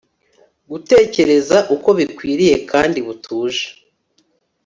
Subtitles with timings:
[0.71, 3.65] gutekereza uko bikwiriye kandi butuje